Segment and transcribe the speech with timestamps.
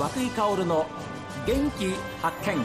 [0.00, 0.86] 井薫の
[1.46, 1.90] 元気
[2.22, 2.56] 発見。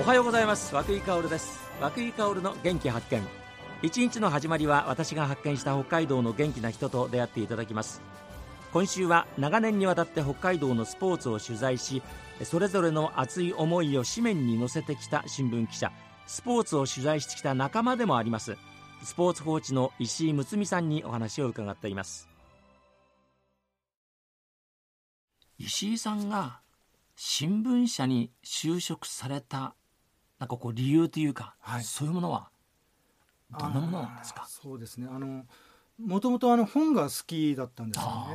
[0.00, 0.74] おはようございます。
[0.74, 1.60] 和井薫です。
[1.82, 3.22] 和井薫の元気発見。
[3.82, 8.00] 一日の始まりは私が発見した北海道の元気な人と出会っていただきます。
[8.72, 12.02] 今週は長年にわたって北海道のスポーツを取材し
[12.42, 15.92] それぞれの熱い思いを紙面に載せてきた新聞記者。
[16.26, 18.56] スポーツを取材してきた仲間でもあります。
[19.04, 22.26] スポーツ報知の石井睦美さんにお話を伺っています。
[25.58, 26.60] 石井さんが
[27.14, 29.74] 新聞社に就職された
[30.38, 32.48] なんかこう理由というか、はい、そういうものは
[33.60, 34.46] どんなものなんですか？
[34.48, 35.06] そうですね。
[35.10, 35.44] あの
[36.00, 38.26] もともとあの本が好きだったんですよ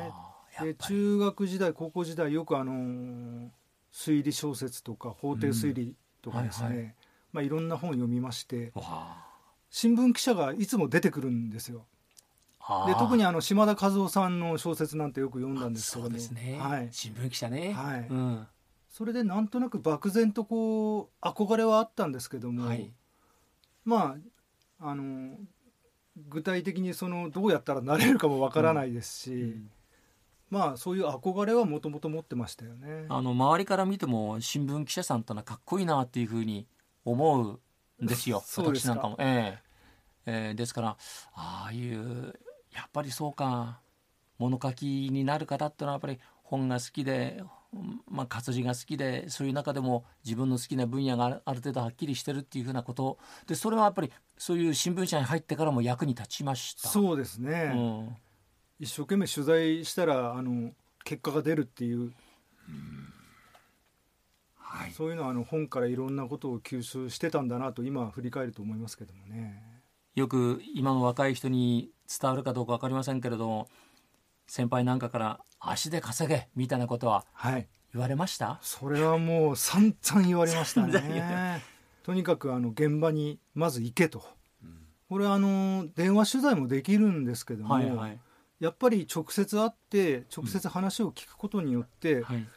[0.61, 0.73] ね。
[0.73, 3.49] で中学時代高校時代よくあの
[3.91, 6.75] 推理小説とか法廷推理とかですね、うん。
[6.75, 6.95] はいはい、
[7.33, 8.71] まあ、いろんな本を読みまして
[9.69, 11.85] 新聞記者がいつも出てくるんですよ。
[12.85, 18.07] で特にあの島田和夫さんの小説なんてよく読んだんですけども、ね、はい、新聞記者ね、はい。
[18.07, 18.47] うん、
[18.91, 22.93] それでなんとなく漠然とこう憧れはあったんですけども、はい、
[23.85, 24.17] ま
[24.79, 25.35] ああの
[26.27, 29.39] 具体的にそのどうやったらなれるかもわからないですし、うん。
[29.39, 29.71] うん。
[30.51, 33.05] まあそういう憧れはもともと持ってましたよね。
[33.09, 36.67] あの周りから見ても新聞記者さんとのはかっこいいなっていうふうに
[37.03, 37.59] 思うん
[38.01, 38.43] ですよ。
[38.57, 39.15] 私なんかも。
[39.19, 40.97] えー、えー、ですから
[41.33, 42.39] ああいう
[42.73, 43.79] やっぱりそうか
[44.37, 47.43] 物書きになる方ってのはやっぱり本が好きで、
[48.09, 56.87] まあ、活字が好きでそういう中でも自分の好きな分野がある程度はっきりしてるっていうふうなことでそれはやっぱりそういう新聞社に入ってからも役に立ちました。
[56.87, 58.17] そうですね、うん
[58.79, 60.71] 一生懸命取材したらあの
[61.03, 62.11] 結果が出るっていう、はい、
[64.91, 69.63] そういうのはあの本からいろんなことを吸収してたんだなと今振り返ると思いますけどもね。
[70.15, 73.67] よく今の若い人に伝わるかどうか分かりませんけれども
[74.47, 77.25] 先輩なんかから「足で稼げ」みたいなことは
[77.93, 81.63] 言われました、はい、それはもう散々言われましたね。
[82.03, 84.23] とにかくあの現場にまず行けと。
[85.09, 88.19] これあの電話取材もできるんですけども、はいはい。
[88.59, 92.47] やっぱり直接会って直接話を聞くことによって、うんはい、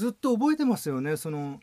[0.00, 1.18] ずっと覚えてますよね。
[1.18, 1.60] その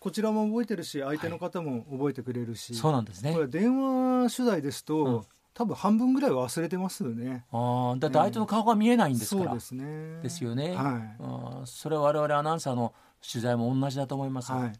[0.00, 3.32] こちらも覚えてるし相手の方も覚えてくれるし、はい、そうなんですね。
[3.32, 5.22] これ電話取材ですと、うん、
[5.54, 7.44] 多分半分ぐらい忘れてますよね。
[7.52, 10.20] ああだって相手の顔が見えないんですから、そうですね。
[10.20, 12.92] ですよね、はい、あそれは我々アナウンサーの
[13.22, 14.72] 取材も同じだと思います、はい、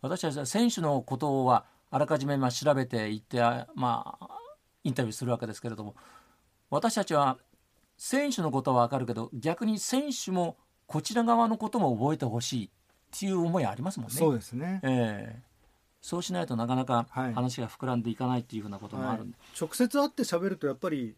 [0.00, 3.40] 私は選手のことはあらかじめまあ調べていって
[3.74, 4.28] まあ
[4.84, 5.94] インタビューするわけですけれども
[6.70, 7.38] 私たちは
[7.98, 10.56] 選手のことは分かるけど逆に選手も
[10.92, 12.68] こちら側のことも覚えてほしいっ
[13.18, 14.14] ていう思いありますもんね。
[14.14, 15.52] そうですね、えー
[16.02, 21.14] そうしないとなかなか話が膨らんでいかないっていうふうなこともある、はい、直接会って喋るとやっぱり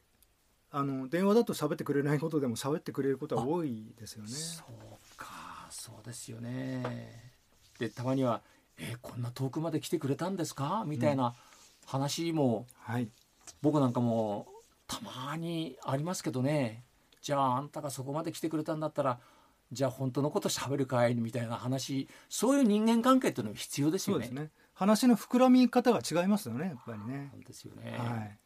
[0.71, 4.29] あの電話だと喋ってくれないことでも喋ってくれることは多いですよね。
[4.29, 5.27] そうか
[5.71, 7.33] そうですよね。
[7.79, 8.43] でたまには
[8.77, 11.35] 「えー、こんな遠くまで来てくれたんですか?」みたいな
[11.87, 13.09] 話も、うん、はい、
[13.63, 14.49] 僕なんかも
[14.87, 16.85] たまにありますけどね
[17.23, 19.19] じゃああんたがそこまで来てくれたんだったら
[19.73, 24.29] じゃあ本当のこと喋るかいみたいな話そういう人間関係っていうのも必要ですよね。
[24.29, 24.51] ね。
[24.75, 27.33] 話の膨らみ方が違いますよねやっぱりね。
[27.47, 27.97] ですよね。
[27.99, 28.39] はい、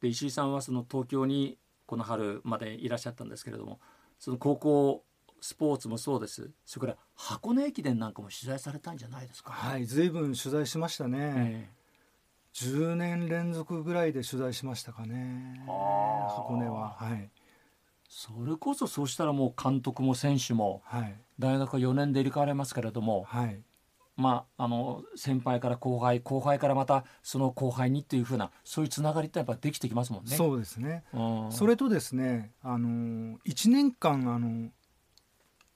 [0.00, 3.80] で石井さんはその東京にこの春までいらっしゃったんですけれども
[4.18, 5.04] その高校
[5.40, 6.50] スポーツもそうです。
[6.64, 11.68] それから箱根駅伝なんかも取材されたんじゃないですか、はい随分取材しましたね、え
[12.54, 16.96] 10年連続ぐらいで取材しましたかね箱根は。
[16.98, 17.30] はい
[18.08, 23.60] それこそそうしたらもう監督も選手も、はい、大学は4年で入れ替われますけれども、はい、
[24.16, 30.34] まあ、あの先輩から後輩後輩からまたその後輩にっていうふうなそういうつながりってやっぱできてきますもんね。
[30.36, 31.04] そうですね、
[31.50, 34.70] それとですねあの1年間あの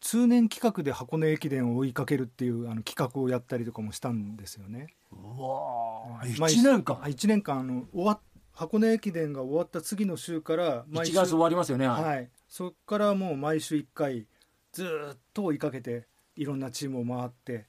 [0.00, 4.94] 通年企画で箱根駅伝を追いかけるっていうあの企画をやったりとかもしたんですよね。
[5.12, 6.96] うわ1年間。
[6.96, 8.20] 1年間あの終わ
[8.52, 11.86] 箱根駅伝が終わった次の週から毎週1月終わりますよね。
[11.86, 12.28] はい。
[12.48, 14.26] そこからもう毎週1回
[14.72, 16.06] ずっと追いかけて
[16.36, 17.66] いろんなチームを回って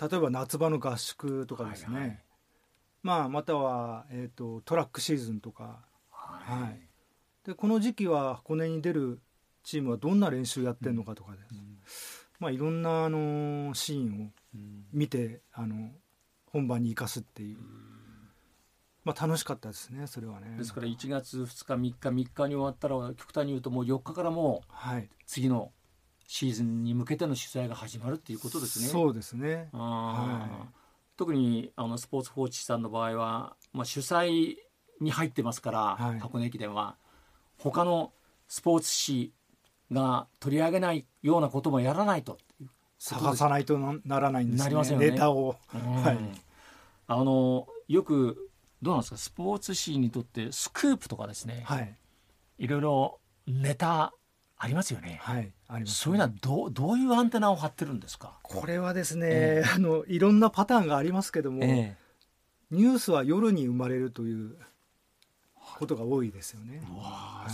[0.00, 2.20] 例えば夏場の合宿とかですね、はいはい、
[3.02, 5.80] まあ、または、えーと、トラックシーズンとか、
[6.10, 6.80] はい、はい、
[7.46, 9.20] でこの時期は箱根に出る
[9.64, 11.78] チームはどんな練習やってるのかとかです、うん、
[12.38, 14.58] まあ、いろんなあのシーンを
[14.92, 15.90] 見て、あの
[16.46, 17.56] 本番に生かすっていう。
[19.06, 20.56] まあ、楽しかったですねそれはね。
[20.58, 25.70] ですから1月2日3日3日に終わったら極端に言うともう4日からもう次の
[26.26, 28.88] シーズンに向けての取材が始まるっていうことですね。
[28.88, 30.68] そうですね、はい、
[31.16, 34.56] 特にあのスポーツ報知さんの場合は、まあ、主催
[35.00, 36.96] に入ってますから、はい、箱根駅伝は。
[37.58, 38.12] 他の
[38.48, 39.32] スポーツ紙
[39.92, 42.38] が取り上げないようなこともやらないと。
[42.98, 44.64] 探さないとならないんですね。
[44.64, 45.12] なりませんよね。
[45.12, 46.40] ネタを、はい、
[47.06, 48.45] あのよく
[48.82, 49.16] どうなんですか？
[49.16, 51.94] スポーツ紙にとってスクープとかですね、はい、
[52.58, 54.12] いろいろネタ
[54.58, 55.18] ありますよね。
[55.22, 58.38] はい、あります、ね、そういうのはどうどういうアンテナを張ってるんですか？
[58.42, 64.56] これはですね、えー、あのいろんなパターンがありますけども、えー、ニュースは夜に生まれるという
[65.78, 66.80] ことが多いですよね。
[66.98, 67.52] はい、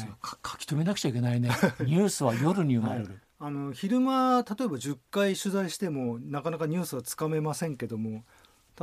[0.49, 1.51] 書き留めなくちゃいけないね。
[1.81, 3.07] ニュースは夜に生まれる。
[3.07, 8.25] はい、あの昼間例えば10回取材してもなかなかニュースはつかめませんけども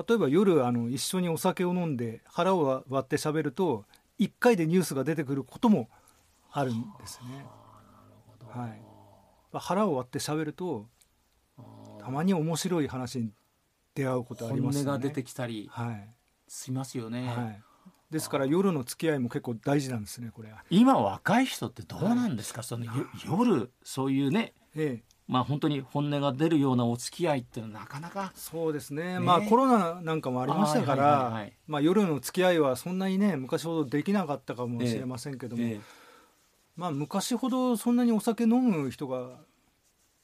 [0.07, 3.85] 例えば夜あの一緒にお酒を飲んで腹を割って喋ると
[4.19, 5.89] 1回でニュースが出てくることも
[6.51, 7.45] あるんですね。
[8.49, 8.81] はい、
[9.53, 10.87] 腹を割って喋ると
[11.99, 13.31] たまに面白い話に
[13.93, 14.85] 出会うことありますね。
[14.85, 15.69] が出てきたり
[16.47, 17.27] しますよね。
[17.27, 17.61] はい、
[18.09, 20.63] ですから夜の付き合いも結構大事なんですねこれは。
[20.69, 22.85] 今若い人ってどうなんですか、はい、その
[23.25, 35.69] 夜そういうね、ええ、まあ本当に本音が出るようなお付き合いっていうのはなかなかそうですね、ね、まあコロナなんかもありましたから、はいはいはい、まあ夜の付き合いはそんなにね昔ほどできなかったかもしれませんけども、ええ。
[35.73, 35.79] え
[36.75, 39.37] まあ昔ほどそんなにお酒飲む人が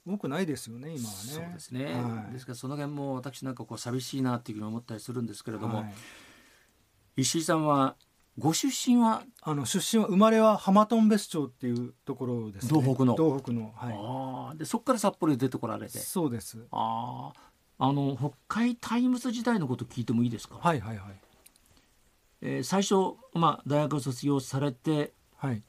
[0.08, 1.20] 多くないですよね今はね。
[1.22, 5.94] そうですね、はい、ですからその辺も私なんかこう寂しいなっていうふうに思ったりするんですけれども、はい、
[7.18, 7.96] 石井さんは
[8.38, 13.16] ご出身はあの出身は生まれは浜頓別町っていうところです、ね、道北の。
[13.16, 16.00] 道北の、はい、あでそこから札幌に出てこられて。
[16.00, 16.58] そうです。
[16.72, 17.32] あ
[17.78, 20.56] あの北海タイムズ時代のこと聞いてもいいですか？
[20.62, 21.16] はいはいはい、
[22.42, 25.62] えー、最初、まあ、大学卒業されて、はい、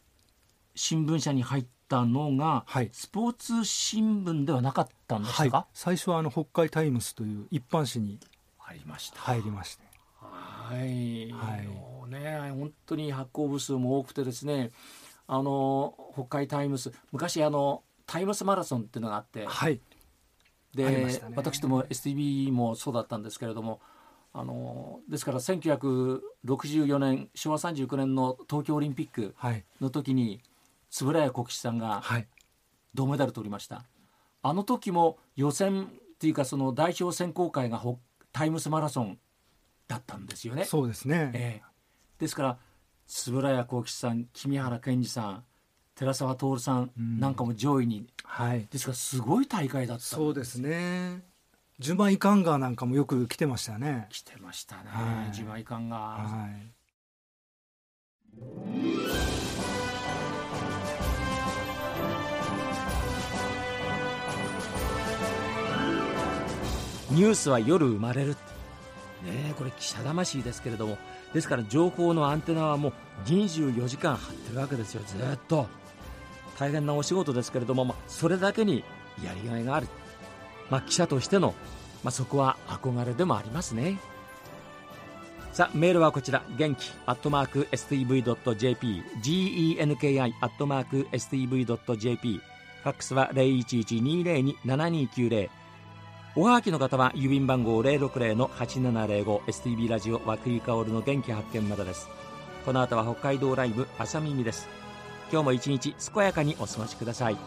[0.74, 8.20] 新聞社に入ったのが、はい、スポーツ新聞ではなかったんですか、はい、最初はあの北海タイムズという一般紙に
[8.58, 9.18] 入りました。
[9.18, 9.84] 入りまして。
[10.20, 11.68] はい、はい、
[12.06, 14.70] ね本当に発行部数も多くてですね
[15.26, 19.80] あの北海タイムズ昔あのタイムスマラソンっていうのがあって、はい、
[20.74, 23.80] で、ね、私ども STV もそうだったんですけれども
[24.32, 29.34] あのですから1964年昭和39年の東京オリンピック
[29.80, 30.40] の時に、はい
[31.04, 32.02] 円谷国士さんが
[32.94, 33.84] 銅メダル取りました、はい、
[34.42, 35.86] あの時も予選っ
[36.18, 37.82] ていうかその代表選考会が
[38.32, 39.18] タイムスマラソン
[39.88, 40.64] だったんですよね。
[40.64, 41.66] そうですね、えー、
[42.18, 42.58] ですから
[43.28, 45.44] 円谷幸吉さん君原健二さん
[45.94, 51.22] 寺澤徹さんなんかも上位に、うん、はい、ですからすごい大会だったそうですね。
[51.78, 54.06] ジュマイカンガーなんかもよく来てましたね。
[54.10, 56.76] 来てましたね、はい、ジュマイカンガー、はい。
[67.10, 68.36] ニュースは夜生まれる
[69.26, 70.96] ねこれ記者魂ですけれども。
[71.34, 72.92] ですから情報のアンテナはもう
[73.28, 75.66] 24時間張ってるわけですよずっと。
[76.58, 78.82] 大変なお仕事ですけれども、まあ、それだけに
[79.22, 79.88] やりがいがある、
[80.70, 81.54] まあ、記者としての、
[82.02, 83.98] まあ、そこは憧れでもありますね。
[85.52, 86.42] さあメールはこちら。
[86.56, 92.40] 元気アットマーク STV.jp genki アットマーク STV.jp
[92.82, 95.48] ファックスは0112027290
[96.38, 102.10] おはがきの方は郵便番号060-8705 STB ラジオ和久井薫の元気発見までです。
[102.66, 104.68] この後は北海道ライブ朝耳です。
[105.32, 107.38] 今日も一日健やかにお過ごしください。